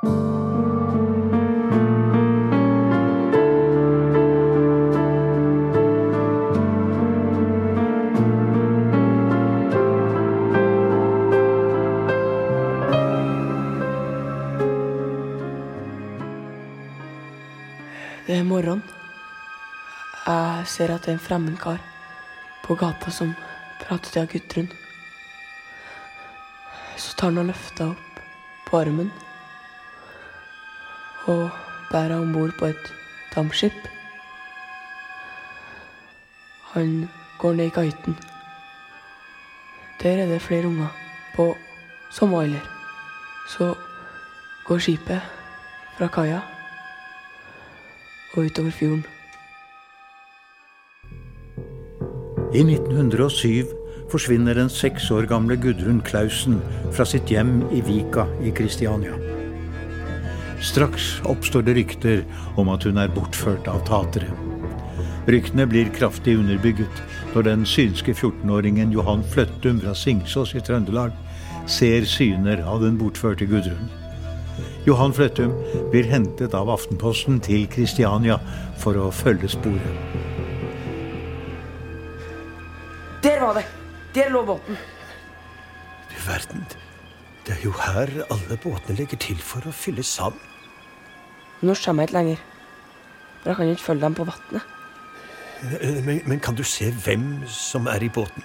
[0.00, 0.12] Det er
[18.42, 18.82] morgen.
[20.26, 21.78] Jeg ser at det er en fremmed kar
[22.64, 23.34] på gata som
[23.80, 24.72] prater til Gudrun.
[26.96, 28.20] Så tar han og løfter opp
[28.70, 29.12] på armen
[31.26, 31.50] og
[31.92, 32.92] henne om bord på et
[33.34, 33.88] dampskip.
[36.72, 38.16] Han går ned i kahytten.
[40.02, 40.88] Der er det flere unger
[41.36, 41.56] på
[42.10, 42.64] samme alder.
[43.48, 43.74] Så
[44.64, 45.20] går skipet
[45.98, 46.40] fra kaia
[48.34, 49.04] og utover fjorden.
[52.54, 53.66] I 1907
[54.10, 59.39] forsvinner den seks år gamle Gudrun Clausen fra sitt hjem i Vika i Kristiania.
[60.60, 62.24] Straks oppstår det rykter
[62.60, 64.28] om at hun er bortført av tatere.
[65.30, 67.00] Ryktene blir kraftig underbygget
[67.34, 71.16] når den synske 14-åringen Johan Fløttum fra Singsås i Trøndelag
[71.70, 73.88] ser syner av den bortførte Gudrun.
[74.84, 75.52] Johan Fløttum
[75.92, 78.40] blir hentet av Aftenposten til Kristiania
[78.80, 80.28] for å følge sporet.
[83.24, 83.66] Der var det!
[84.14, 84.76] Der lå båten.
[86.10, 86.64] Du verden.
[87.46, 90.49] Det er jo her alle båtene legger til for å fylle sand.
[91.60, 92.44] Nå kommer jeg ikke lenger.
[93.40, 94.76] For jeg kan ikke følge dem på vannet.
[96.06, 98.44] Men, men kan du se hvem som er i båten?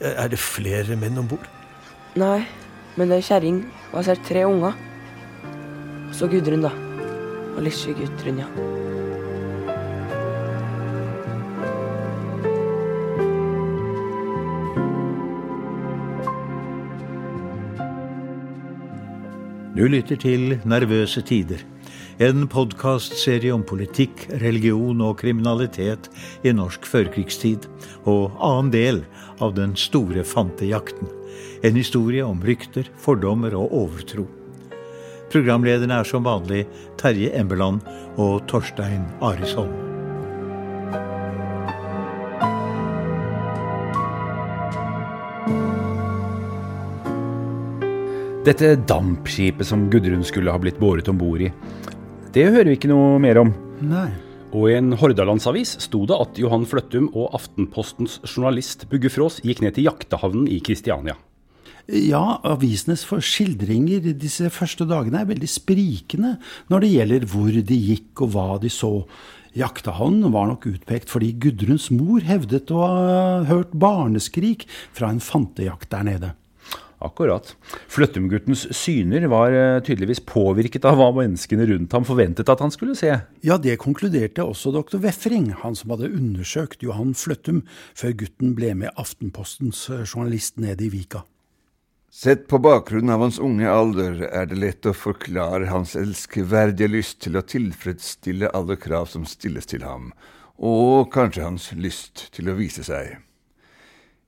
[0.00, 1.46] Er det flere menn om bord?
[2.18, 2.42] Nei,
[2.98, 4.74] men det er kjerring, og jeg ser tre unger.
[6.08, 6.72] Og så Gudrun, da.
[7.54, 8.48] Og lille Gudrun, ja.
[19.72, 21.62] Du lytter til Nervøse tider.
[22.22, 26.06] En podkastserie om politikk, religion og kriminalitet
[26.46, 27.64] i norsk førkrigstid.
[28.06, 29.00] Og annen del
[29.42, 31.10] av den store fantejakten.
[31.66, 34.28] En historie om rykter, fordommer og overtro.
[35.34, 36.62] Programlederne er som vanlig
[37.00, 37.82] Terje Embeland
[38.14, 39.72] og Torstein Arisholm.
[48.46, 51.50] Dette dampskipet som Gudrun skulle ha blitt båret om bord i,
[52.32, 53.50] det hører vi ikke noe mer om.
[53.84, 54.08] Nei.
[54.52, 59.62] Og i en Hordalandsavis sto det at Johan Fløttum og Aftenpostens journalist Bugge Frås gikk
[59.64, 61.16] ned til jaktehavnen i Kristiania.
[61.90, 66.36] Ja, avisenes skildringer disse første dagene er veldig sprikende
[66.70, 68.92] når det gjelder hvor de gikk og hva de så.
[69.58, 75.90] Jaktehavnen var nok utpekt fordi Gudruns mor hevdet å ha hørt barneskrik fra en fantejakt
[75.92, 76.32] der nede.
[77.02, 77.54] Akkurat.
[77.90, 82.94] Fløttumguttens syner var eh, tydeligvis påvirket av hva menneskene rundt ham forventet at han skulle
[82.98, 83.10] se.
[83.42, 87.64] Ja, det konkluderte også doktor Weffring, han som hadde undersøkt Johan Fløttum
[87.98, 91.24] før gutten ble med Aftenpostens eh, journalist ned i Vika.
[92.12, 97.22] Sett på bakgrunn av hans unge alder er det lett å forklare hans elskverdige lyst
[97.24, 100.10] til å tilfredsstille alle krav som stilles til ham,
[100.60, 103.16] og kanskje hans lyst til å vise seg.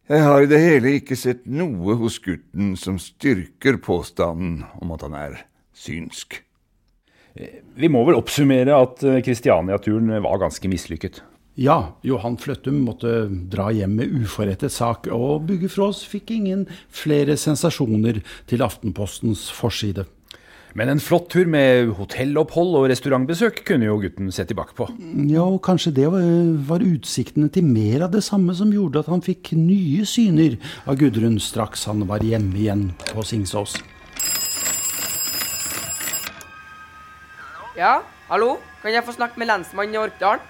[0.05, 5.05] Jeg har i det hele ikke sett noe hos gutten som styrker påstanden om at
[5.07, 5.39] han er
[5.73, 6.43] synsk.
[7.35, 11.23] Vi må vel oppsummere at eh, Kristiania-turen var ganske mislykket.
[11.57, 17.39] Ja, Johan Fløttum måtte dra hjem med uforrettet sak, og Bugge Frås fikk ingen flere
[17.41, 18.21] sensasjoner
[18.51, 20.05] til Aftenpostens forside.
[20.75, 24.89] Men en flott tur med hotellopphold og restaurantbesøk kunne jo gutten se tilbake på.
[25.31, 26.25] Ja, og kanskje det var,
[26.67, 30.99] var utsiktene til mer av det samme som gjorde at han fikk nye syner av
[30.99, 33.79] Gudrun straks han var hjemme igjen på Singsås.
[37.79, 38.57] Ja, hallo?
[38.83, 40.43] Kan jeg få snakke med lensmannen i Orkdalen?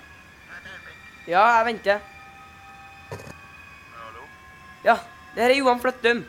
[1.28, 2.04] Ja, jeg venter.
[4.84, 5.00] Ja,
[5.34, 6.24] det her er Johan Fløttum.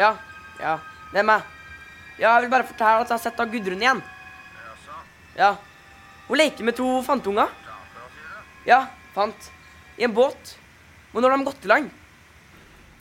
[0.00, 0.14] Ja,
[0.60, 0.78] ja,
[1.12, 1.52] det er meg.
[2.22, 4.02] Ja, jeg vil bare fortelle at jeg har sett av Gudrun igjen.
[5.34, 5.56] Ja.
[6.28, 7.50] Hun leker med to fantunger.
[8.68, 8.84] Ja,
[9.16, 9.48] fant.
[9.98, 10.54] I en båt.
[11.10, 11.90] Men når de gått i land?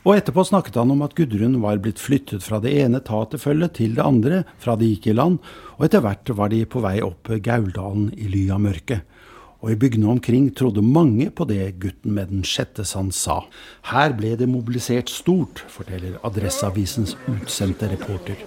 [0.02, 3.94] Og etterpå snakket han om at Gudrun var blitt flyttet fra det ene taterfølget til
[4.00, 5.38] det andre fra de gikk i land,
[5.78, 9.06] og etter hvert var de på vei opp Gauldalen i ly av mørket.
[9.62, 13.44] Og i bygdene omkring trodde mange på det gutten med den sjette sans sa.
[13.94, 18.42] Her ble det mobilisert stort, forteller Adresseavisens utsendte reporter.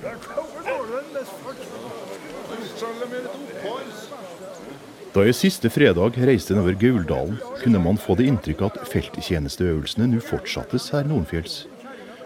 [5.14, 10.22] Da jeg siste fredag reiste nedover Gauldalen, kunne man få det inntrykk at felttjenesteøvelsene nå
[10.24, 11.64] fortsattes her nordfjells.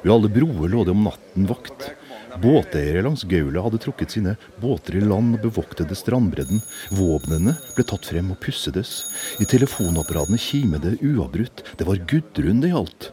[0.00, 1.90] Ved alle broer lå det om natten vakt,
[2.38, 6.60] Båteiere langs Gaula hadde trukket sine båter i land og bevoktede strandbredden.
[6.94, 9.00] Våpnene ble tatt frem og pussedes.
[9.42, 11.64] I telefonapparatene kimet det uavbrutt.
[11.80, 13.10] Det var Gudrun det gjaldt.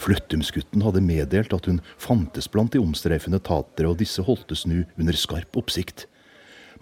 [0.00, 5.18] Fløttumsgutten hadde meddelt at hun fantes blant de omstreifende tatere, og disse holdtes nå under
[5.18, 6.08] skarp oppsikt.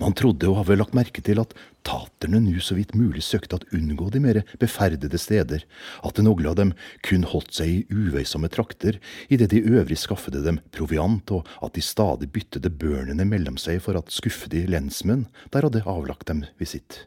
[0.01, 1.53] Man trodde å ha vel lagt merke til at
[1.87, 5.67] taterne nu så vidt mulig søkte at unngå de mer beferdede steder,
[6.07, 6.73] at noen av dem
[7.05, 8.99] kun holdt seg i uveisomme trakter,
[9.29, 13.99] idet de øvrig skaffede dem proviant, og at de stadig byttede børnene mellom seg for
[13.99, 17.07] at skuffede lensmenn der hadde avlagt dem visitt.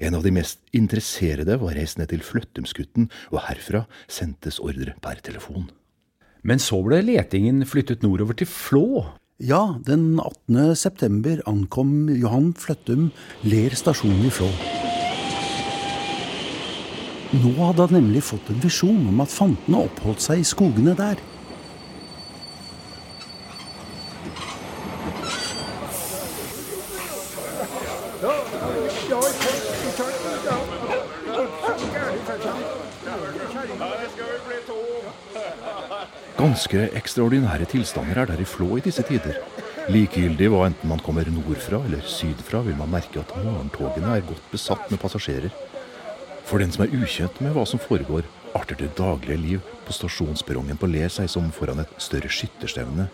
[0.00, 5.20] En av de mest interesserede var reist ned til Fløttumsgutten, og herfra sendtes ordre per
[5.24, 5.68] telefon.
[6.46, 8.88] Men så ble letingen flyttet nordover til Flå.
[9.38, 10.74] Ja, den 18.
[10.74, 13.12] september ankom Johan Fløttum
[13.46, 14.48] Ler stasjon i Flå.
[17.38, 21.22] Nå hadde han nemlig fått en visjon om at fantene oppholdt seg i skogene der.
[36.38, 39.40] Ganske ekstraordinære tilstander er der i Flå i disse tider.
[39.90, 44.44] Likegyldig hva enten man kommer nordfra eller sydfra, vil man merke at morgentogene er godt
[44.52, 45.50] besatt med passasjerer.
[46.46, 48.22] For den som er ukjent med hva som foregår,
[48.54, 53.08] arter det daglige liv på stasjonsperrongen på Ler seg som foran et større skytterstevne.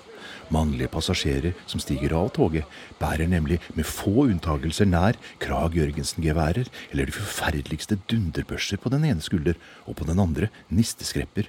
[0.52, 2.68] Mannlige passasjerer som stiger av toget,
[3.00, 9.24] bærer nemlig med få unntagelser nær Krag Jørgensen-geværer eller de forferdeligste dunderbørser på den ene
[9.24, 9.56] skulder,
[9.88, 11.48] og på den andre nisteskrepper.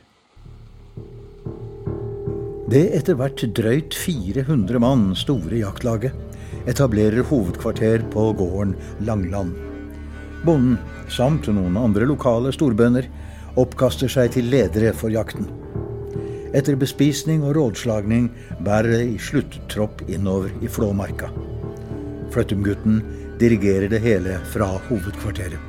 [2.66, 6.16] Det etter hvert drøyt 400 mann store jaktlaget
[6.66, 8.72] etablerer hovedkvarter på gården
[9.06, 9.52] Langland.
[10.42, 10.80] Bonden,
[11.14, 13.06] samt noen andre lokale storbønder,
[13.62, 15.46] oppkaster seg til ledere for jakten.
[16.58, 18.32] Etter bespisning og rådslagning
[18.66, 21.30] bærer det i sluttropp innover i Flåmarka.
[22.34, 23.04] Fløttumgutten
[23.38, 25.62] dirigerer det hele fra hovedkvarteret.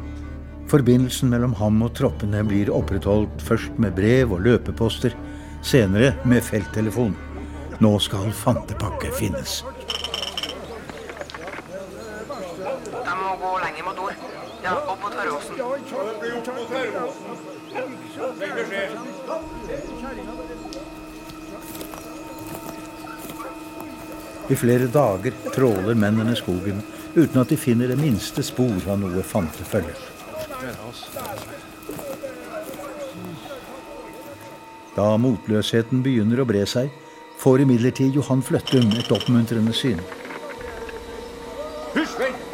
[0.72, 5.12] Forbindelsen mellom ham og troppene blir opprettholdt først med brev og løpeposter,
[5.62, 7.16] senere med felttelefon.
[7.78, 9.64] Nå skal fantepakke finnes.
[13.04, 14.14] De må gå lenger mot nord.
[14.64, 15.56] Ja, opp mot Tørråsen.
[24.48, 26.82] I flere dager tråler mennene skogen
[27.14, 29.96] uten at de finner det minste spor av noe fantefølge.
[34.96, 36.88] Da motløsheten begynner å bre seg,
[37.36, 39.98] får imidlertid Johan Fløttum et oppmuntrende syn.
[41.92, 42.46] Hysj, vent!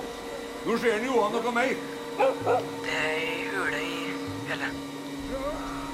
[0.67, 1.71] Nå ser han Johan noe mer.
[2.19, 4.01] Det er ei hule i
[4.49, 4.81] fjellet.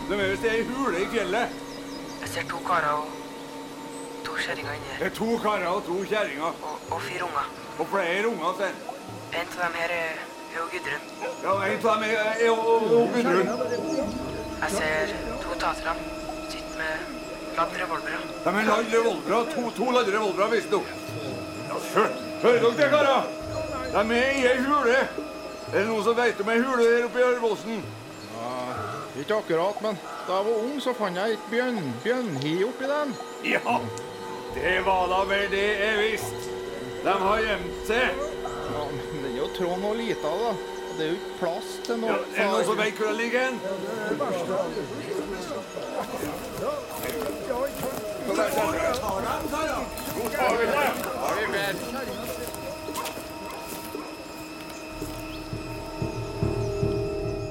[0.09, 1.59] Det er visst ei hule i fjellet.
[2.23, 6.49] Jeg ser to karer og to kjerringer inni Det er to karer og to kjerringer.
[6.65, 7.51] Og, og fire unger.
[7.77, 8.85] Og flere unger, sen.
[9.37, 10.23] En av dem her er,
[10.57, 11.11] jo Gudrun.
[11.45, 13.53] Ja, en av dem er jo og Gudrun.
[14.63, 15.13] Jeg ser
[15.45, 16.18] to tatere.
[16.79, 18.21] Med ladd revolvere.
[18.45, 18.65] De har
[19.29, 19.55] ladd.
[19.55, 20.81] To, to ladd revolvere, visst du.
[21.69, 21.79] Ja.
[22.43, 23.23] Hører dere det, karer?
[23.93, 24.99] De er i ei hule.
[25.69, 27.81] Er det noen som vet om ei hule der oppe i Ørvossen?
[29.19, 29.97] Ikke akkurat, men
[30.29, 33.15] da jeg var ung, så fant jeg et bjørn, bjørnhi oppi den.
[33.51, 33.75] Ja,
[34.55, 36.55] det var da vel det jeg visste.
[37.03, 38.23] De har gjemt seg.
[38.69, 40.53] Ja, men det er jo tråd og lita, da.
[40.99, 42.15] Det er jo ikke plass til Ja, noe.
[42.15, 43.41] er det noen som vet hvor det ligger?
[43.49, 43.57] hen?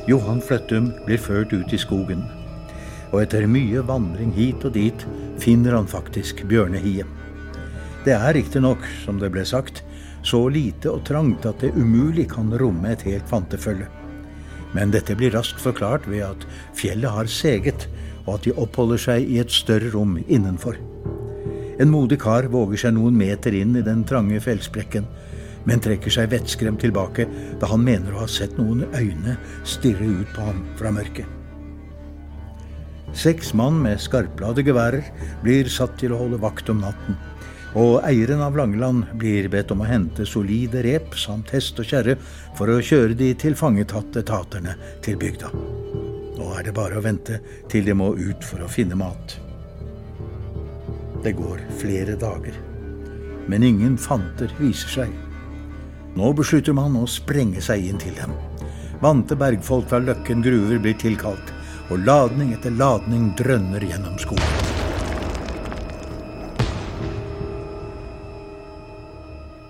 [0.08, 2.22] Johan Fløttum blir ført ut i skogen.
[3.12, 5.04] Og etter mye vandring hit og dit
[5.44, 7.08] finner han faktisk bjørnehiet.
[8.06, 9.82] Det er riktignok, som det ble sagt,
[10.24, 13.90] så lite og trangt at det umulig kan romme et helt fantefølge.
[14.72, 17.90] Men dette blir raskt forklart ved at fjellet har seget,
[18.28, 20.78] og at de oppholder seg i et større rom innenfor.
[21.80, 25.08] En modig kar våger seg noen meter inn i den trange fjellsprekken,
[25.68, 27.28] men trekker seg vettskremt tilbake
[27.62, 31.28] da han mener å ha sett noen øyne stirre ut på ham fra mørket.
[33.18, 35.08] Seks mann med skarpladde geværer
[35.44, 37.18] blir satt til å holde vakt om natten,
[37.78, 42.18] og eieren av Langeland blir bedt om å hente solide rep samt hest og kjerre
[42.58, 45.52] for å kjøre de tilfangetatte taterne til bygda.
[46.58, 47.38] Er det bare å vente
[47.70, 49.36] til de må ut for å finne mat.
[51.22, 52.56] Det går flere dager,
[53.46, 55.14] men ingen fanter viser seg.
[56.18, 58.34] Nå beslutter man å sprenge seg inn til dem.
[59.04, 61.54] Vante bergfolk fra Løkken gruver blir tilkalt,
[61.94, 64.64] og ladning etter ladning drønner gjennom skogen.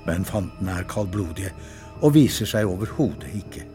[0.07, 1.51] Men fantene er kaldblodige
[1.99, 3.73] og viser seg overhodet ikke.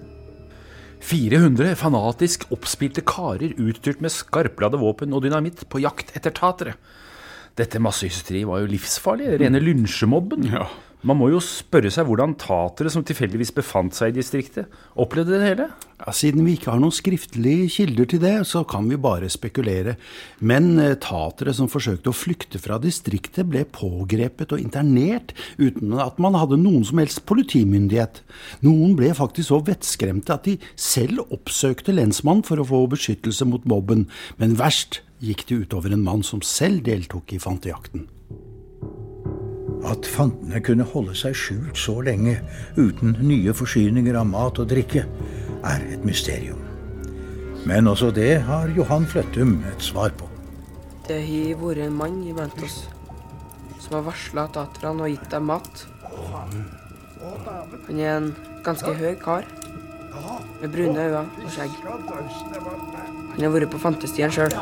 [1.02, 6.76] 400 fanatisk oppspilte karer utstyrt med skarpladde våpen og dynamitt på jakt etter tatere.
[7.58, 9.34] Dette massehysteriet var jo livsfarlig.
[9.42, 10.46] Rene lynsjemobben.
[11.02, 15.48] Man må jo spørre seg hvordan tatere som tilfeldigvis befant seg i distriktet, opplevde det
[15.48, 15.66] hele.
[15.98, 19.96] Ja, siden vi ikke har noen skriftlige kilder til det, så kan vi bare spekulere.
[20.38, 26.22] Men eh, tatere som forsøkte å flykte fra distriktet, ble pågrepet og internert uten at
[26.22, 28.22] man hadde noen som helst politimyndighet.
[28.62, 33.66] Noen ble faktisk så vettskremte at de selv oppsøkte lensmannen for å få beskyttelse mot
[33.66, 34.06] mobben.
[34.38, 38.06] Men verst gikk det utover en mann som selv deltok i fantejakten.
[39.88, 42.36] At fantene kunne holde seg skjult så lenge
[42.76, 45.06] uten nye forsyninger av mat og drikke,
[45.62, 46.60] er et mysterium.
[47.66, 50.26] Men også det har Johan Fløttum et svar på.
[51.06, 52.84] Det har vært en mann iblant oss
[53.82, 55.86] som har varsla taterne og gitt dem mat.
[57.88, 58.30] Han er en
[58.64, 59.46] ganske høy kar
[60.60, 63.21] med brune øyne og skjegg.
[63.32, 64.52] Han har vært på fantestien sjøl.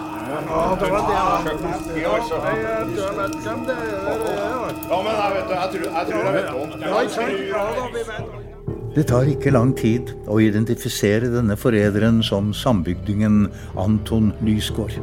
[8.95, 13.45] Det tar ikke lang tid å identifisere denne forræderen som sambygdingen
[13.79, 14.97] Anton Lysgård.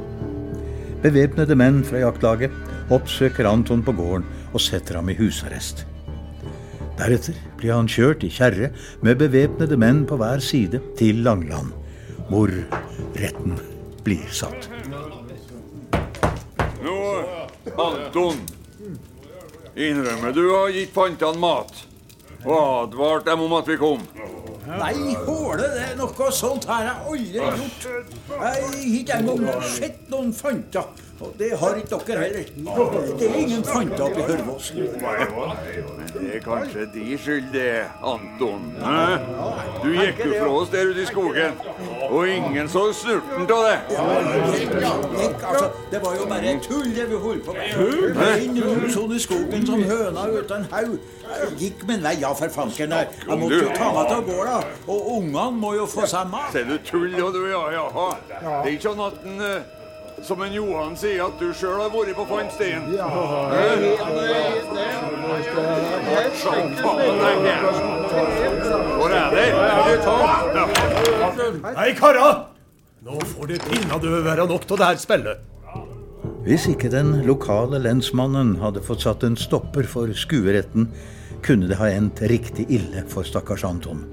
[1.03, 2.55] Bevæpnede menn fra jaktlaget
[2.91, 5.83] oppsøker Anton på gården og setter ham i husarrest.
[6.97, 8.71] Deretter blir han kjørt i kjerre
[9.05, 11.75] med bevæpnede menn på hver side til Langland,
[12.29, 12.51] hvor
[13.15, 13.57] retten
[14.03, 14.69] blir satt.
[16.83, 16.97] Nå,
[17.77, 18.41] Anton.
[19.77, 21.83] Innrømmer du har gitt fantene mat?
[22.45, 24.05] Og advart dem om at vi kom?
[24.67, 27.85] Nei, håle, det er noe sånt her jeg aldri gjort.
[28.29, 30.89] Jeg har ikke engang sett noen fanter.
[31.17, 32.49] Og det har ikke dere heller.
[33.17, 34.67] Det er ingen fanter oppi Hørvås.
[36.13, 37.71] Det er kanskje de skyld, det,
[38.05, 38.67] Anton.
[38.83, 39.17] Hæ?
[39.81, 41.57] Du gikk jo fra oss der ute i skogen,
[42.09, 43.77] og ingen så snurten av det.
[45.17, 47.69] Gikk, altså, det var jo bare tull det vi holdt på med.
[47.73, 48.17] Tull?
[48.43, 50.97] Inn rundt sånn i skogen som høna uten haug.
[51.59, 52.93] Gikk min vei, ja, for fanken.
[52.97, 54.59] Jeg måtte jo ta meg til gårda.
[54.87, 56.51] Og ungene må jo få seg mat.
[56.55, 58.11] Ser du tull, og du, ja, jaha.
[58.29, 61.91] Det er ikke sånn at den, eh, som en Johan sier, at du sjøl har
[61.93, 62.87] vært på fantstien.
[62.97, 63.07] Ja,
[68.17, 69.45] Hvor er de?
[71.77, 72.29] Hei, kara!
[73.05, 75.45] Nå får det pinadø være nok av det her spillet.
[76.47, 80.89] Hvis ikke den lokale lensmannen hadde fått satt en stopper for skueretten,
[81.45, 84.05] kunne det ha endt riktig ille for stakkars Anton.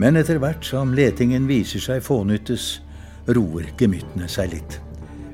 [0.00, 2.80] Men etter hvert som letingen viser seg fånyttes,
[3.30, 4.78] roer gemyttene seg litt.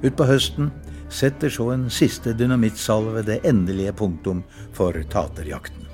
[0.04, 0.70] Utpå høsten
[1.10, 4.44] setter så en siste dynamittsalve det endelige punktum
[4.76, 5.89] for taterjakten.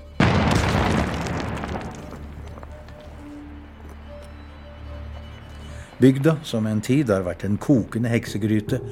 [5.99, 8.83] Bygda, som en tid har vært en kokende heksegryte,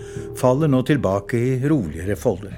[0.41, 2.55] faller nå tilbake i roligere folder.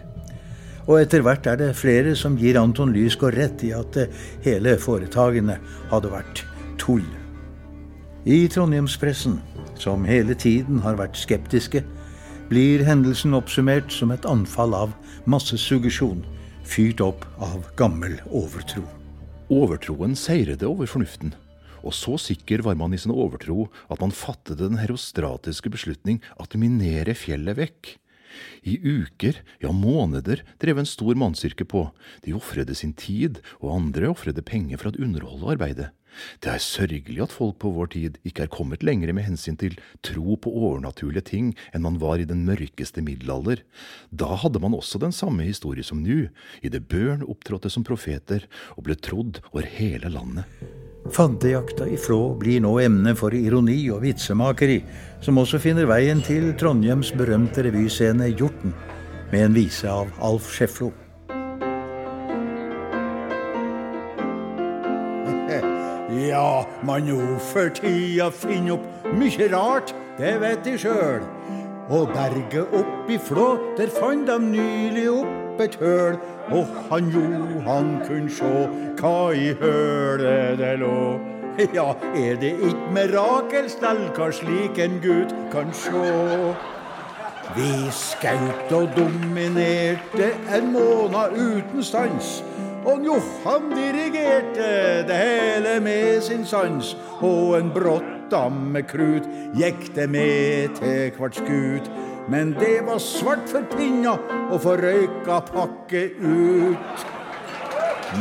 [0.87, 4.13] Og etter hvert er det flere som gir Anton Lysgård rett i at eh,
[4.45, 5.59] hele foretagene
[5.91, 6.45] hadde vært
[6.79, 7.03] tull.
[8.27, 9.41] I trondheimspressen,
[9.83, 11.83] som hele tiden har vært skeptiske,
[12.47, 14.95] blir hendelsen oppsummert som et anfall av
[15.27, 16.23] massesuggesjon,
[16.67, 18.85] fyrt opp av gammel overtro.
[19.51, 21.35] Overtroen seirede over fornuften.
[21.87, 26.59] Og så sikker var man i sin overtro at man fattet den herostratiske beslutning at
[26.59, 27.93] minere fjellet vekk.
[28.67, 31.87] I uker, ja måneder, drev en stor mannsyrke på.
[32.27, 35.93] De ofrede sin tid, og andre ofrede penger for å underholde arbeidet.
[36.41, 39.77] Det er sørgelig at folk på vår tid ikke er kommet lenger med hensyn til
[40.07, 43.61] tro på overnaturlige ting enn man var i den mørkeste middelalder.
[44.09, 46.31] Da hadde man også den samme historie som nå,
[46.65, 50.49] idet børn opptrådte som profeter og ble trodd over hele landet.
[51.13, 54.81] Fantejakta i Flå blir nå emne for ironi og vitsemakeri,
[55.23, 58.75] som også finner veien til Trondheims berømte revyscene Hjorten,
[59.33, 60.93] med en vise av Alf Scheflo.
[66.17, 71.25] Ja, man jo for tida finner opp mye rart, det vet de sjøl.
[71.91, 73.49] Og berget opp i Flå,
[73.79, 76.19] der fant de nylig opp et høl.
[76.51, 78.69] Og han Johan kunne sjå
[79.01, 80.99] hva i hølet det lå.
[81.75, 86.03] Ja, er det ikke mirakelstell hva slik en gutt kan sjå?
[87.57, 92.43] Vi skaut og dominerte en måned uten stans.
[92.87, 94.69] Og Johan dirigerte
[95.09, 96.97] det hele med sin sans.
[97.21, 101.91] Og en brått damme krut gikk det med til hvert skut.
[102.29, 104.17] Men det var svart for pinna
[104.51, 107.05] å få røyka pakke ut.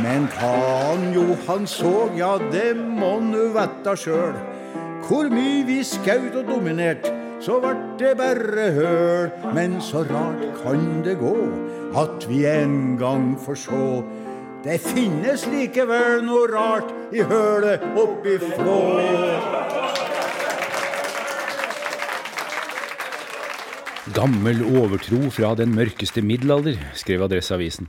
[0.02, 4.36] Men han Johan så, ja, det må nu vetta sjøl.
[5.06, 7.06] Hvor mye vi skaut og dominert,
[7.42, 9.30] så vart det bare høl.
[9.54, 11.34] Men så rart kan det gå,
[11.98, 13.88] at vi en gang får sjå.
[14.66, 18.80] Det finnes likevel noe rart i hølet oppi Flå.
[24.14, 27.88] Gammel overtro fra den mørkeste middelalder, skrev Adresseavisen.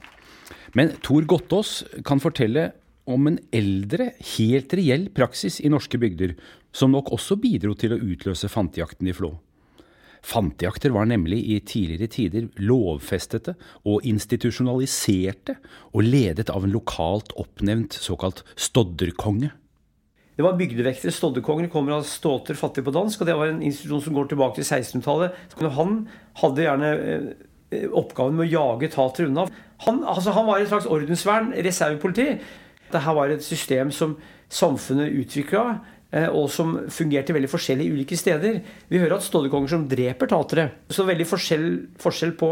[0.74, 2.72] Men Tor Gottaas kan fortelle
[3.06, 6.34] om en eldre, helt reell praksis i norske bygder,
[6.74, 9.30] som nok også bidro til å utløse fantejakten i Flå.
[10.26, 13.54] Fantejakter var nemlig i tidligere tider lovfestete
[13.86, 15.60] og institusjonaliserte,
[15.94, 19.54] og ledet av en lokalt oppnevnt såkalt stodderkonge.
[20.38, 21.12] Det var bygdevektere.
[21.12, 23.22] Stoddekongen kommer av ståter fattig på dansk.
[23.22, 25.34] og Det var en institusjon som går tilbake til 1600-tallet.
[25.74, 25.96] Han
[26.44, 26.92] hadde gjerne
[27.74, 29.48] eh, oppgaven med å jage tatere unna.
[29.88, 32.38] Han, altså, han var et slags ordensvern, reservepoliti.
[32.88, 34.14] Dette var et system som
[34.54, 35.64] samfunnet utvikla,
[36.14, 38.62] eh, og som fungerte veldig forskjellig i ulike steder.
[38.94, 40.70] Vi hører at stoddekonger som dreper tatere.
[40.94, 41.68] Så veldig forskjell,
[42.02, 42.52] forskjell på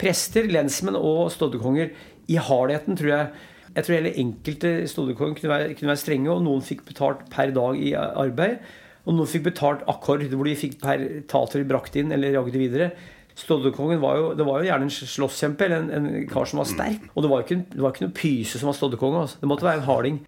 [0.00, 1.92] prester, lensmenn og stoddekonger
[2.32, 3.28] i hardheten, tror jeg.
[3.76, 7.50] Jeg tror hele enkelte stodderkonger kunne, være- kunne være strenge, og noen fikk betalt per
[7.52, 8.58] dag i arbeid.
[9.06, 12.88] Og noen fikk betalt akkord, hvor de fikk per tater brakt inn eller jagde videre.
[13.36, 16.70] Stodderkongen var jo, det var jo gjerne en slåsskjempe eller en, en kar som var
[16.70, 17.04] sterk.
[17.14, 19.20] Og det var ikke, det var ikke noen pyse som var stoddekonge.
[19.26, 19.38] Altså.
[19.42, 20.18] Det måtte være en harding.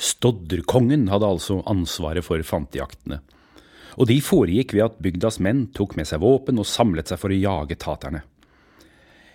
[0.00, 3.20] Stodderkongen hadde altså ansvaret for fantejaktene.
[3.94, 7.30] Og de foregikk ved at bygdas menn tok med seg våpen og samlet seg for
[7.30, 8.24] å jage taterne.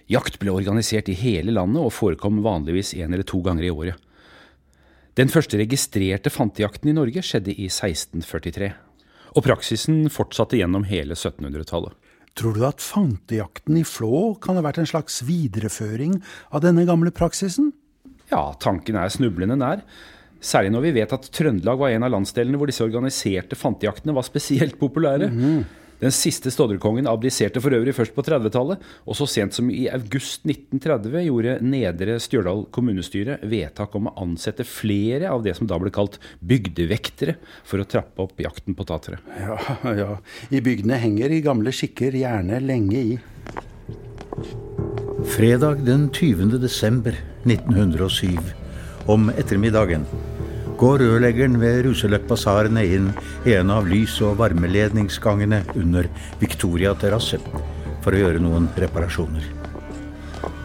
[0.10, 3.98] Jakt ble organisert i hele landet og forekom vanligvis en eller to ganger i året.
[5.20, 8.70] Den første registrerte fantejakten i Norge skjedde i 1643,
[9.36, 11.94] og praksisen fortsatte gjennom hele 1700-tallet.
[12.40, 16.20] Tror du at fantejakten i Flå kan ha vært en slags videreføring
[16.56, 17.74] av denne gamle praksisen?
[18.32, 19.84] Ja, tanken er snublende nær.
[20.40, 24.26] Særlig når vi vet at Trøndelag var en av landsdelene hvor disse organiserte fantejaktene var
[24.26, 25.28] spesielt populære.
[26.00, 30.46] Den siste stodderkongen abdiserte for øvrig først på 30-tallet, og så sent som i august
[30.48, 35.92] 1930 gjorde Nedre Stjørdal kommunestyre vedtak om å ansette flere av det som da ble
[35.92, 37.36] kalt bygdevektere,
[37.68, 39.20] for å trappe opp jakten på tatere.
[39.44, 39.60] Ja,
[40.00, 40.10] ja.
[40.56, 43.20] I bygdene henger i gamle skikker gjerne lenge i.
[45.36, 46.56] Fredag den 20.
[46.64, 48.40] desember 1907,
[49.12, 50.08] om ettermiddagen,
[50.80, 53.10] går rørleggeren ved Ruseløkkbasarene inn
[53.44, 56.08] i en av lys- og varmeledningsgangene under
[56.40, 57.40] Victoria terrasse
[58.00, 59.44] for å gjøre noen reparasjoner.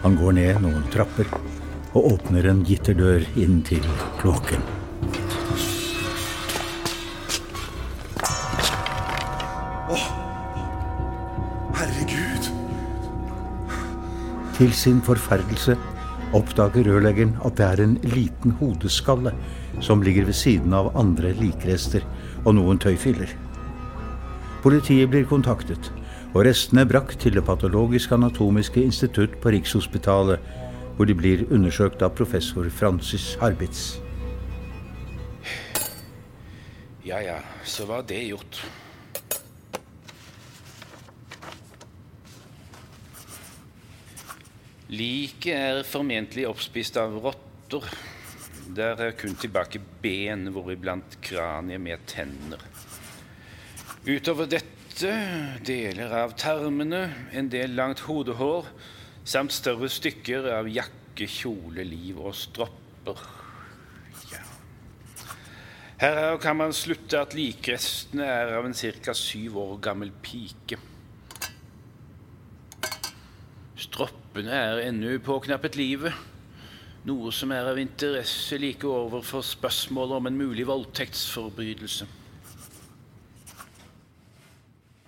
[0.05, 1.27] Han går ned noen trapper
[1.91, 3.83] og åpner en gitterdør inn til
[4.21, 4.63] kloakken.
[14.55, 15.75] Til sin forferdelse
[16.35, 19.35] oppdager rørleggeren at det er en liten hodeskalle
[19.81, 22.05] som ligger ved siden av andre likrester
[22.45, 23.31] og noen tøyfiller.
[24.63, 25.91] Politiet blir kontaktet,
[26.33, 30.39] og restene er brakt til Det patologiske anatomiske institutt på Rikshospitalet,
[30.95, 33.99] hvor de blir undersøkt av professor Francis Harbitz.
[37.05, 38.63] Ja ja, så var det gjort.
[44.89, 47.85] Liket er formentlig oppspist av rotter.
[48.73, 52.61] Der er kun tilbake ben, hvoriblant kraniet med tenner.
[54.05, 55.11] Utover dette
[55.65, 58.65] deler av tarmene, en del langt hodehår,
[59.25, 63.21] samt større stykker av jakke, kjole, liv og stropper.
[64.33, 64.41] Ja.
[66.01, 69.13] Herav kan man slutte at likrestene er av en ca.
[69.13, 70.81] syv år gammel pike.
[73.77, 76.13] Stroppene er ennå påknappet livet,
[77.05, 82.07] noe som er av interesse like overfor spørsmålet om en mulig voldtektsforbrytelse.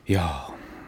[0.07, 0.29] Ja,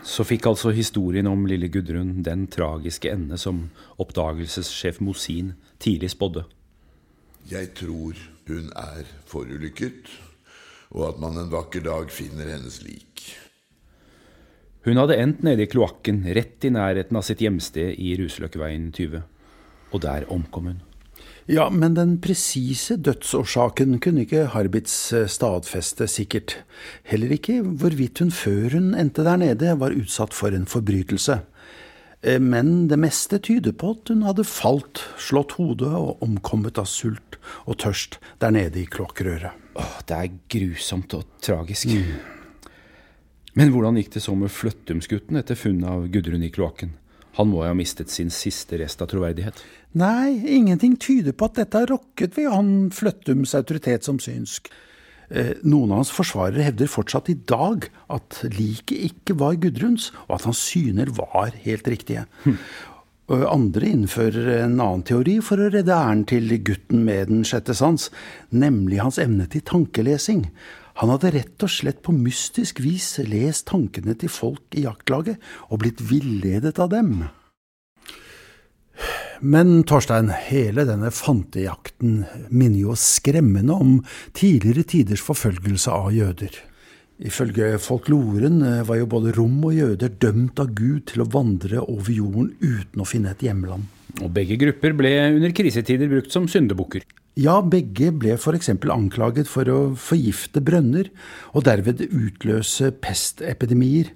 [0.05, 3.65] så fikk altså historien om lille Gudrun den tragiske ende som
[3.99, 6.45] oppdagelsessjef Mosin tidlig spådde.
[7.49, 8.15] Jeg tror
[8.47, 10.07] hun er forulykket,
[10.95, 13.25] og at man en vakker dag finner hennes lik.
[14.85, 19.25] Hun hadde endt nede i kloakken rett i nærheten av sitt hjemsted i Ruseløkkeveien 20.
[19.91, 20.79] Og der omkom hun.
[21.49, 26.59] Ja, men den presise dødsårsaken kunne ikke Harbitz eh, stadfeste sikkert.
[27.09, 31.39] Heller ikke hvorvidt hun før hun endte der nede var utsatt for en forbrytelse.
[32.21, 36.85] Eh, Men det meste tyder på at hun hadde falt, slått hodet og omkommet av
[36.85, 39.57] sult og tørst der nede i kloakkrøret.
[39.73, 41.89] Åh, det er grusomt og tragisk.
[43.57, 46.93] Men hvordan gikk det så med Fløttumsgutten etter funnet av Gudrun i kloakken?
[47.37, 49.61] Han må jo ha mistet sin siste rest av troverdighet.
[49.99, 54.71] Nei, ingenting tyder på at dette har rokket ved Johan Fløttums autoritet som synsk.
[55.29, 60.39] Eh, noen av hans forsvarere hevder fortsatt i dag at liket ikke var Gudruns, og
[60.39, 62.25] at hans syner var helt riktige.
[62.45, 62.57] Hm.
[63.29, 68.07] Andre innfører en annen teori for å redde æren til gutten med den sjette sans,
[68.49, 70.47] nemlig hans evne til tankelesing.
[70.99, 75.79] Han hadde rett og slett på mystisk vis lest tankene til folk i jaktlaget og
[75.83, 77.21] blitt villedet av dem.
[79.39, 83.93] Men Torstein, hele denne fantejakten minner jo skremmende om
[84.35, 86.57] tidligere tiders forfølgelse av jøder.
[87.19, 91.81] Ifølge folkloren eh, var jo både rom og jøder dømt av Gud til å vandre
[91.83, 93.87] over jorden uten å finne et hjemland.
[94.23, 97.03] Og begge grupper ble under krisetider brukt som syndebukker.
[97.39, 98.71] Ja, begge ble f.eks.
[98.91, 101.07] anklaget for å forgifte brønner,
[101.55, 104.11] og derved utløse pestepidemier.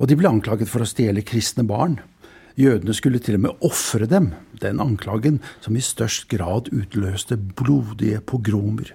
[0.00, 2.00] Og de ble anklaget for å stjele kristne barn.
[2.58, 8.22] Jødene skulle til og med ofre dem, den anklagen som i størst grad utløste blodige
[8.26, 8.94] pogromer.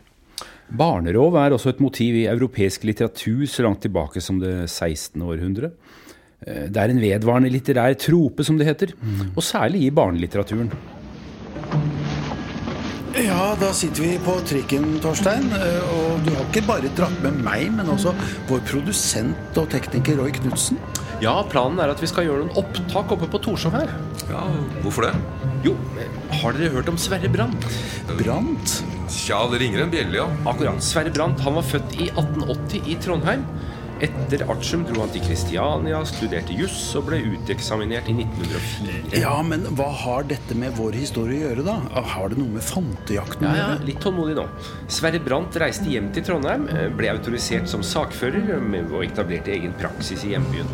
[0.71, 5.21] Barnerov er også et motiv i europeisk litteratur så langt tilbake som det 16.
[5.21, 5.71] århundre.
[6.47, 8.93] Eh, Det er en vedvarende litterær trope, som det heter,
[9.35, 10.71] og særlig i barnelitteraturen.
[13.17, 15.49] Ja, da sitter vi på trikken, Torstein.
[15.51, 18.13] eh, Og du har ikke bare dratt med meg, men også
[18.49, 20.79] vår produsent og tekniker Roy Knutsen.
[21.21, 23.91] Ja, planen er at vi skal gjøre noen opptak oppe på Torshov her.
[24.29, 24.45] Ja,
[24.81, 25.13] hvorfor det?
[25.63, 26.07] Jo, eh,
[26.41, 27.67] har dere hørt om Sverre Brandt?
[28.17, 28.83] Brandt?
[29.11, 30.27] Tja, det ringer en bjelle, ja.
[30.47, 30.81] Akkurat.
[30.81, 33.43] Sverre Brandt han var født i 1880 i Trondheim.
[34.01, 39.19] Etter artium dro han til Kristiania, studerte juss og ble uteksaminert i 1904.
[39.21, 41.77] Ja, men hva har dette med vår historie å gjøre, da?
[42.15, 44.47] Har det noe med fantejakten å Ja, ja, litt tålmodig nå.
[44.89, 49.77] Sverre Brandt reiste hjem til Trondheim, eh, ble autorisert som sakfører eh, og etablerte egen
[49.77, 50.69] praksis i hjembyen.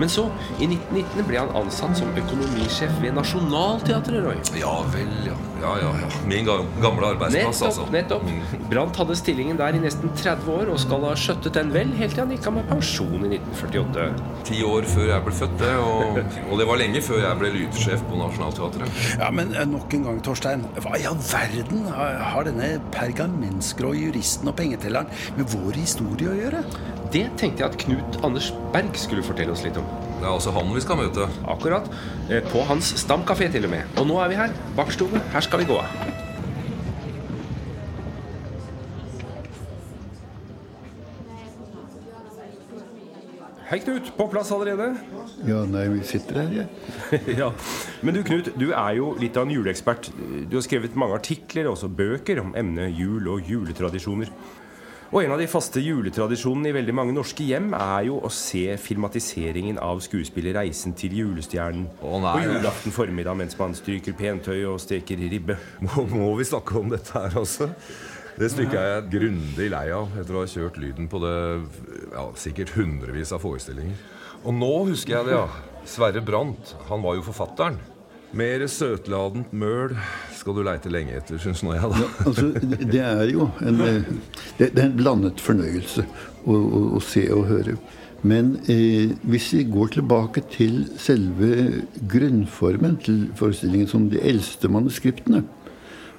[0.00, 0.26] Men så,
[0.58, 4.38] i 1919, ble han ansatt som økonomisjef ved Nationaltheatret, Roy.
[4.60, 5.36] Ja vel, ja.
[5.64, 6.08] Ja, ja, ja.
[6.28, 7.86] Min gamle arbeidsplass, altså.
[7.92, 8.26] Nettopp.
[8.28, 8.66] nettopp.
[8.68, 12.12] Brandt hadde stillingen der i nesten 30 år og skal ha skjøttet den vel helt
[12.14, 14.08] til han gikk av med pensjon i 1948.
[14.50, 15.72] Ti år før jeg ble født, det.
[15.80, 19.00] Og, og det var lenge før jeg ble lydsjef på Nationaltheatret.
[19.22, 20.66] Ja, men eh, nok en gang, Torstein.
[20.84, 26.38] Hva i all verden har har denne pergamentsgrå juristen og pengetelleren med vår historie å
[26.38, 26.62] gjøre?
[27.12, 29.86] Det tenkte jeg at Knut Anders Berg skulle fortelle oss litt om.
[30.18, 31.28] Det er altså han vi skal møte.
[31.50, 31.88] Akkurat.
[32.30, 33.96] Eh, På hans stamkafé til og med.
[34.00, 34.54] Og nå er vi her.
[34.78, 35.20] Bakstove.
[35.34, 36.22] Her skal vi gå av.
[43.64, 44.10] Hei, Knut.
[44.16, 44.90] På plass allerede?
[45.48, 47.20] Ja, nei, vi sitter her, jeg.
[47.40, 47.48] ja.
[48.04, 50.10] Men du, Knut, du er jo litt av en juleekspert.
[50.50, 54.30] Du har skrevet mange artikler og også bøker om emnet jul og juletradisjoner.
[55.12, 58.64] Og en av de faste juletradisjonene i veldig mange norske hjem er jo å se
[58.80, 61.86] filmatiseringen av skuespillet 'Reisen til julestjernen'
[62.22, 62.32] nei.
[62.32, 65.58] på julaften formiddag mens man stryker pentøy og steker ribbe.
[65.84, 67.70] Må, må vi snakke om dette her også?
[68.34, 71.36] Det stykket er jeg grundig lei av etter å ha kjørt lyden på det
[72.10, 73.94] ja, sikkert hundrevis av forestillinger.
[74.42, 75.46] Og nå husker jeg det, ja.
[75.86, 76.74] Sverre Brandt.
[76.88, 77.78] Han var jo forfatteren.
[78.34, 79.94] Mer søtladent møl
[80.44, 82.06] skal du leite lenge etter, syns nå jeg, da.
[82.28, 82.50] Altså,
[82.92, 84.08] det er jo en, eh,
[84.58, 86.04] det er en blandet fornøyelse
[86.44, 87.78] å, å, å se og høre.
[88.28, 91.80] Men eh, hvis vi går tilbake til selve
[92.12, 95.46] grunnformen til forestillingen som de eldste manuskriptene,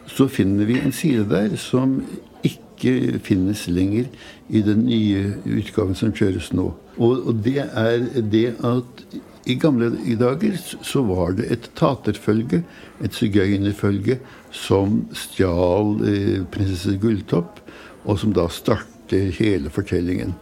[0.09, 1.99] så finner vi en side der som
[2.45, 4.09] ikke finnes lenger
[4.49, 6.71] i den nye utgaven som kjøres nå.
[6.97, 9.05] Og, og det er det at
[9.45, 12.63] i gamle dager så var det et taterfølge,
[13.03, 14.17] et sigøynerfølge,
[14.55, 17.61] som stjal eh, prinsesse Gulltopp,
[18.05, 20.33] og som da starter hele fortellingen.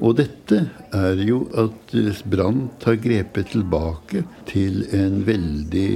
[0.00, 0.62] Og dette
[0.96, 1.92] er jo at
[2.32, 5.90] Brandt har grepet tilbake til en veldig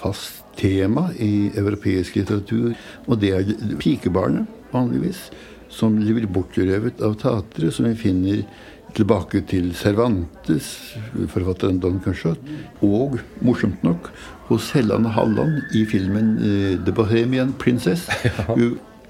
[0.00, 2.74] fast tema i europeisk litteratur.
[3.08, 5.30] Og det er pikebarnet, vanligvis,
[5.72, 8.44] som blir bortrøvet av tatere, som vi finner
[8.96, 10.96] tilbake til Cervantes,
[11.32, 12.40] forfatteren Don Quixote,
[12.82, 14.10] og morsomt nok
[14.50, 18.08] hos Helland Halland i filmen eh, The Bohemian Princess.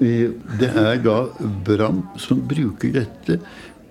[0.02, 1.28] Eh, Det er da
[1.62, 3.36] Bram som bruker dette,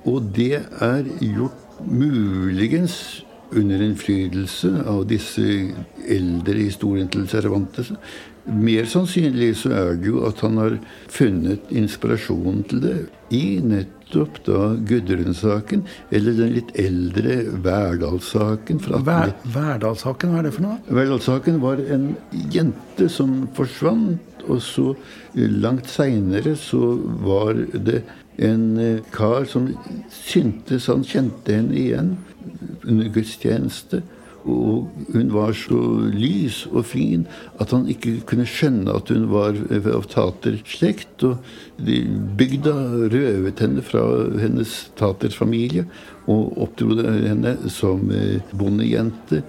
[0.04, 3.23] og det er gjort muligens
[3.56, 5.45] under innflytelse av disse
[6.12, 7.93] eldre historiene til Cervantes.
[8.43, 10.77] Mer sannsynlig så er det jo at han har
[11.08, 12.97] funnet inspirasjonen til det
[13.38, 14.00] i nettopp
[14.45, 20.80] da Gudrun-saken, eller den litt eldre Verdal-saken fra Verdal-saken, hva er det for noe?
[20.91, 22.12] Verdal-saken var en
[22.54, 24.88] jente som forsvant, og så
[25.38, 28.02] langt seinere så var det
[28.41, 29.67] en eh, kar som
[30.10, 32.15] syntes han kjente henne igjen
[32.88, 34.02] under gudstjeneste.
[34.49, 37.27] Og hun var så lys og fin
[37.62, 39.58] at han ikke kunne skjønne at hun var
[39.93, 41.25] av taterslekt.
[41.27, 41.38] Og
[41.82, 42.01] de
[42.38, 42.73] bygda
[43.13, 44.06] røvet henne fra
[44.41, 45.86] hennes taterfamilie
[46.32, 49.43] og oppdro henne som eh, bondejente.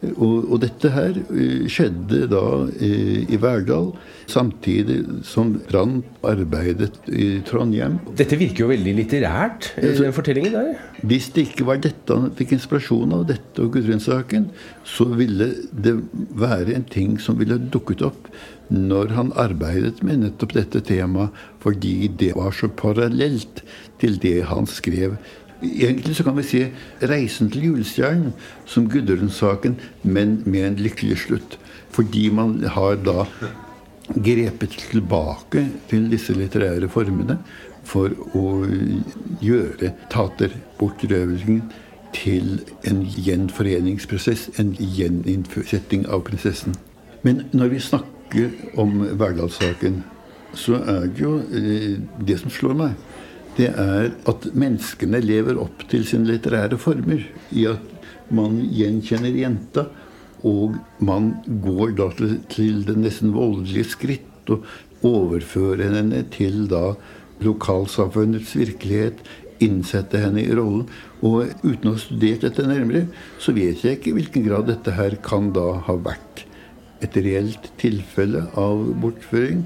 [0.00, 2.44] Og, og, dette her uh, skjedde da
[2.80, 2.92] i,
[3.28, 3.90] i Verdal,
[4.30, 7.98] samtidig som Brann arbeidet i Trondheim.
[8.16, 10.70] Dette virker jo veldig litterært, altså, den fortellingen der.
[11.04, 14.48] Hvis det ikke var dette han fikk inspirasjon av, dette og Gudrun-saken,
[14.88, 15.98] så ville det
[16.38, 18.32] være en ting som ville dukket opp
[18.70, 23.64] når han arbeidet med nettopp dette temaet, fordi det var så parallelt
[24.00, 25.18] til det han skrev
[25.62, 26.66] Egentlig så kan vi si
[27.02, 28.32] 'Reisen til julestjernen'
[28.66, 31.58] som Gudrun-saken, men med en lykkelig slutt.
[31.90, 33.26] Fordi man har da
[34.14, 37.38] grepet tilbake til disse litterære formene
[37.84, 38.66] for å
[39.42, 41.62] gjøre taterbortrøvelsen
[42.12, 46.74] til en gjenforeningsprosess, en gjeninnsetting av prinsessen.
[47.22, 50.02] Men når vi snakker om Verdalssaken,
[50.54, 53.09] så er det jo eh, det som slår meg
[53.56, 57.24] det er at menneskene lever opp til sine litterære former.
[57.52, 59.88] I at man gjenkjenner jenta,
[60.46, 61.32] og man
[61.64, 64.64] går da til, til det nesten voldelige skritt og
[65.06, 66.94] overfører henne til da
[67.44, 69.20] lokalsamfunnets virkelighet,
[69.60, 70.86] innsette henne i rollen.
[71.20, 73.08] Og uten å ha studert dette nærmere,
[73.40, 76.46] så vet jeg ikke i hvilken grad dette her kan da ha vært
[77.04, 79.64] et reelt tilfelle av bortføring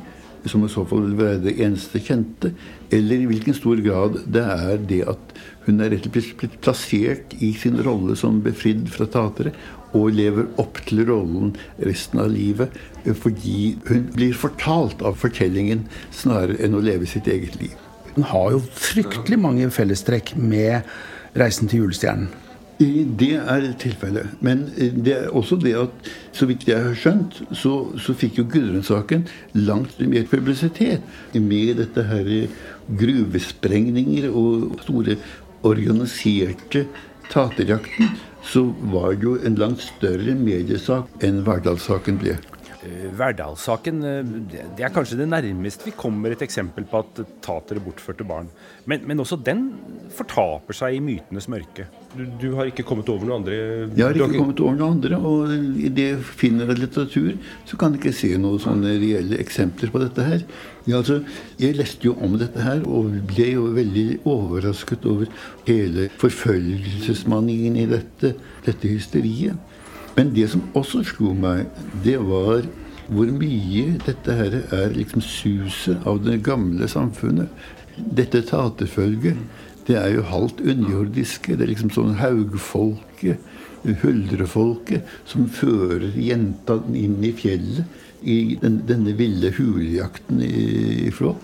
[0.51, 2.53] som i så fall vil være det eneste kjente,
[2.95, 6.59] eller i hvilken stor grad det er det at hun er rett og slett blitt
[6.65, 9.55] plassert i sin rolle som befridd fra tatere,
[9.95, 11.53] og lever opp til rollen
[11.87, 12.75] resten av livet
[13.23, 17.77] fordi hun blir fortalt av fortellingen snarere enn å leve sitt eget liv.
[18.15, 20.83] Hun har jo fryktelig mange fellestrekk med
[21.35, 22.44] 'Reisen til julestjernen'.
[22.79, 24.35] Det er tilfellet.
[24.43, 28.47] Men det er også det at så vidt jeg har skjønt, så, så fikk jo
[28.51, 32.31] Gudrun-saken langt mer publisitet med dette her
[32.99, 35.17] gruvesprengninger og store
[35.65, 36.87] organiserte
[37.31, 38.11] taterjakten.
[38.45, 42.37] Så var det jo en langt større mediesak enn Verdalssaken ble.
[42.85, 44.33] Eh, Verdalssaken eh,
[44.77, 48.51] det er kanskje det nærmeste vi kommer et eksempel på at tatere bortførte barn.
[48.85, 49.63] Men, men, også den
[50.13, 51.87] fortaper seg i mytenes mørke.
[52.15, 53.57] Du, du, har ikke kommet over noe andre?
[53.97, 54.37] Jeg har ikke, har...
[54.37, 55.21] kommet over noe andre.
[55.31, 57.33] Og i det jeg finner av litteratur,
[57.65, 60.45] så kan jeg ikke se noen sånne reelle eksempler på dette her.
[60.85, 61.23] Ja, altså,
[61.57, 65.31] jeg leste jo om dette her og ble jo veldig overrasket over
[65.65, 68.35] hele forfølgelsesmanien i dette,
[68.69, 69.73] dette hysteriet.
[70.15, 71.67] Men det som også slo meg,
[72.05, 72.67] det var
[73.13, 77.51] hvor mye dette her er liksom suset av det gamle samfunnet.
[77.97, 79.37] Dette taterfølget,
[79.85, 81.57] det er jo halvt underjordiske.
[81.57, 83.43] Det er liksom sånn haugfolket,
[84.01, 90.55] huldrefolket, som fører jenta inn i fjellet i den, denne ville hulejakten i,
[91.05, 91.35] i Flå.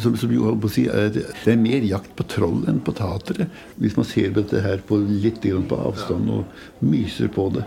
[0.00, 2.94] Som, som, jo på å si er, Det er mer jakt på troll enn på
[2.96, 3.48] tatere.
[3.76, 7.66] Hvis man ser dette her på litt på avstand og myser på det.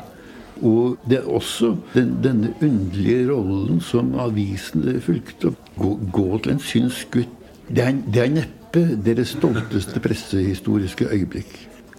[0.61, 5.53] Og det er også den, denne underlige rollen som avisene fulgte.
[5.77, 7.33] Gå, gå til en synsk gutt.
[7.67, 11.57] Det er, det er neppe deres stolteste pressehistoriske øyeblikk.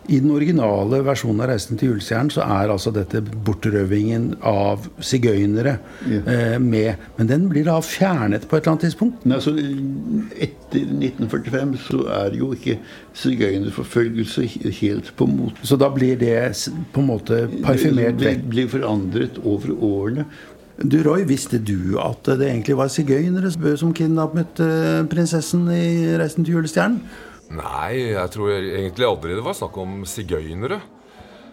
[0.08, 5.74] I den originale versjonen av 'Reisen til julestjernen' så er altså dette bortrøvingen av sigøynere
[6.08, 6.20] ja.
[6.24, 6.96] eh, med.
[7.18, 9.26] Men den blir da fjernet på et eller annet tidspunkt?
[9.28, 9.52] Nei, altså,
[10.32, 12.78] etter 1945 så er jo ikke
[13.20, 14.48] sigøynerforfølgelse
[14.80, 15.60] helt på mote.
[15.68, 16.40] Så da blir det
[16.94, 18.46] på en måte parfymert vekk?
[18.46, 20.24] Det blir forandret over årene.
[20.78, 26.46] Du Roy, visste du at det egentlig var sigøynere som kidnappet eh, prinsessen i 'Reisen
[26.46, 27.26] til julestjernen'?
[27.48, 30.80] Nei, jeg tror egentlig aldri det var snakk om sigøynere.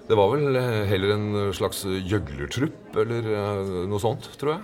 [0.05, 4.61] Det var vel eh, heller en slags gjøglertrupp eller eh, noe sånt, tror jeg.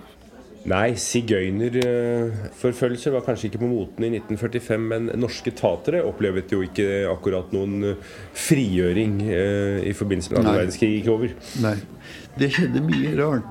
[0.70, 6.86] Nei, sigøynerforfølgelser var kanskje ikke på moten i 1945, men norske tatere opplevde jo ikke
[7.10, 7.96] akkurat noen
[8.38, 11.30] frigjøring eh, i forbindelse med andre verdenskrig gikk over.
[11.64, 11.78] Nei.
[12.38, 13.50] Det skjedde mye rart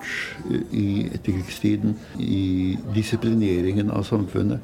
[0.72, 4.60] i etterkrigstiden i disiplineringen av samfunnet.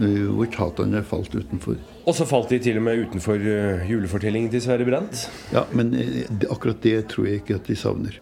[0.00, 1.76] Hvor taterne falt utenfor.
[2.08, 5.26] Og så falt de til og med utenfor eh, julefortellingen til Sverre Brandt?
[5.52, 8.16] Ja, men eh, akkurat det tror jeg ikke at de savner.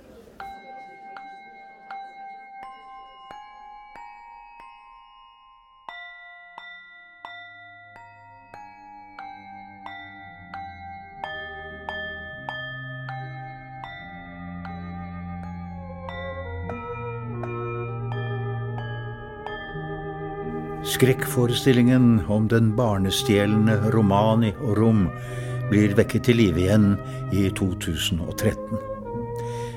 [20.98, 25.04] Skrekkforestillingen om den barnestjelende Romani og Rom
[25.70, 26.88] blir vekket til live igjen
[27.30, 28.80] i 2013.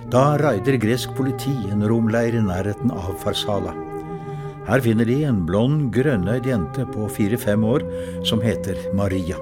[0.09, 3.75] Da raider gresk politi en romleir i nærheten av Farsala.
[4.65, 7.85] Her finner de en blond, grønnøyd jente på fire-fem år
[8.25, 9.37] som heter Maria.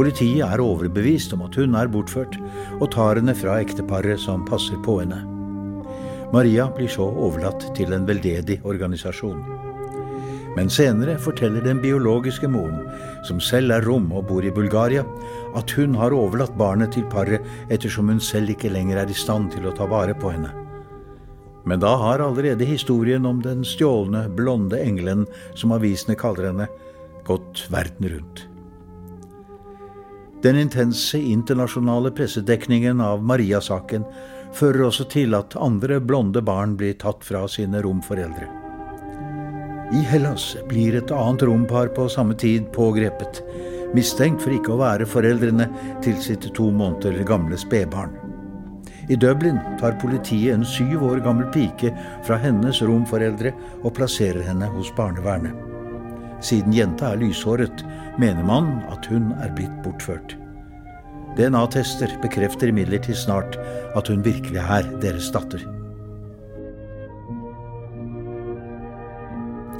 [0.00, 2.40] Politiet er overbevist om at hun er bortført,
[2.80, 5.26] og tar henne fra ekteparet som passer på henne.
[6.32, 9.68] Maria blir så overlatt til en veldedig organisasjon.
[10.56, 12.82] Men senere forteller den biologiske moren,
[13.26, 15.04] som selv er rom og bor i Bulgaria,
[15.54, 19.52] at hun har overlatt barnet til paret ettersom hun selv ikke lenger er i stand
[19.54, 20.50] til å ta vare på henne.
[21.64, 26.70] Men da har allerede historien om den stjålne, blonde engelen, som avisene kaller henne,
[27.28, 28.46] gått verden rundt.
[30.42, 34.06] Den intense internasjonale pressedekningen av Maria-saken
[34.56, 38.59] fører også til at andre blonde barn blir tatt fra sine romforeldre.
[39.90, 43.40] I Hellas blir et annet rompar på samme tid pågrepet,
[43.90, 45.66] mistenkt for ikke å være foreldrene
[46.04, 48.12] til sitt to måneder gamle spedbarn.
[49.10, 51.90] I Dublin tar politiet en syv år gammel pike
[52.22, 53.50] fra hennes romforeldre
[53.80, 55.58] og plasserer henne hos barnevernet.
[56.38, 57.82] Siden jenta er lyshåret,
[58.22, 60.36] mener man at hun er blitt bortført.
[61.34, 63.58] DNA-tester bekrefter imidlertid snart
[63.98, 65.66] at hun virkelig er deres datter.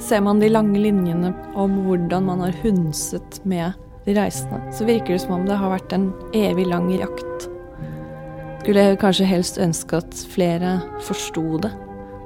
[0.01, 5.13] Ser man de lange linjene om hvordan man har hundset med de reisende, så virker
[5.13, 7.47] det som om det har vært en evig lang jakt.
[8.61, 11.71] Skulle jeg kanskje helst ønske at flere forsto det,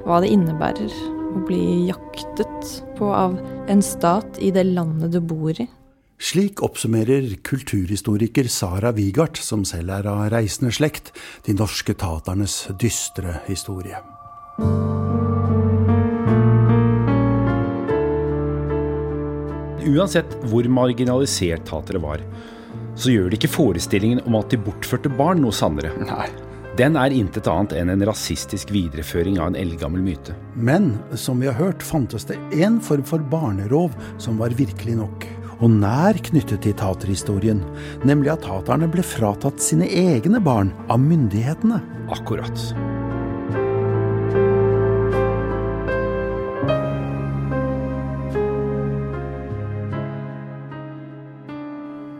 [0.08, 0.96] hva det innebærer
[1.36, 3.36] å bli jaktet på av
[3.72, 5.68] en stat i det landet du bor i.
[6.16, 11.12] Slik oppsummerer kulturhistoriker Sara Wigart, som selv er av reisende slekt,
[11.44, 14.00] de norske taternes dystre historie.
[19.86, 22.24] Uansett hvor marginalisert tatere var,
[22.96, 25.92] så gjør det ikke forestillingen om at de bortførte barn noe sannere.
[26.02, 26.28] Nei.
[26.76, 30.36] Den er intet annet enn en rasistisk videreføring av en eldgammel myte.
[30.56, 35.28] Men som vi har hørt, fantes det én form for barnerov som var virkelig nok,
[35.62, 37.64] og nær knyttet til taterhistorien,
[38.04, 41.80] nemlig at taterne ble fratatt sine egne barn av myndighetene.
[42.12, 42.95] Akkurat.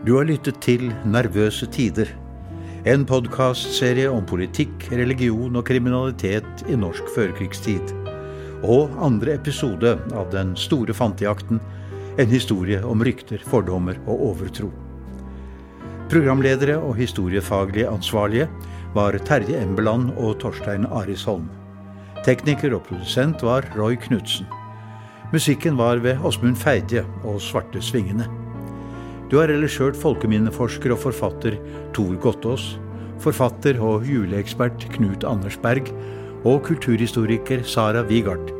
[0.06, 2.06] Du har lyttet til Nervøse tider.
[2.86, 7.90] En podkastserie om politikk, religion og kriminalitet i norsk førkrigstid.
[8.62, 11.58] Og andre episode av Den store fantejakten.
[12.22, 14.70] En historie om rykter, fordommer og overtro.
[16.06, 18.46] Programledere og historiefaglig ansvarlige
[18.94, 21.50] var Terje Embeland og Torstein Arisholm.
[22.22, 24.46] Tekniker og produsent var Roy Knutsen.
[25.34, 28.45] Musikken var ved Åsmund Feidje og Svarte Svingene.
[29.30, 31.56] Du har ellers hørt folkeminneforsker og forfatter
[31.96, 32.76] Tor Gottaas,
[33.22, 35.90] forfatter og juleekspert Knut Anders Berg
[36.46, 38.52] og kulturhistoriker Sara Wigard,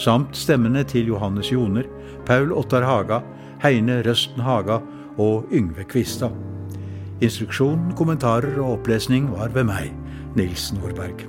[0.00, 1.84] samt stemmene til Johannes Joner,
[2.24, 3.20] Paul Ottar Haga,
[3.60, 4.80] Heine Røsten Haga
[5.20, 6.32] og Yngve Kvistad.
[7.20, 9.92] Instruksjon, kommentarer og opplesning var ved meg,
[10.38, 11.26] Nils Nordberg.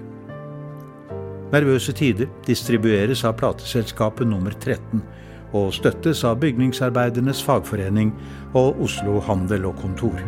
[1.52, 5.04] Nervøse tider distribueres av plateselskapet nummer 13
[5.56, 8.12] og støttes av Bygningsarbeidernes Fagforening
[8.54, 10.20] og Oslo Handel og Kontor.